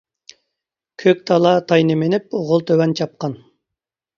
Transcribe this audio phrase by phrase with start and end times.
[1.03, 3.37] كۆك تالا تاينى مىنىپ، غول تۆۋەن چاپقان.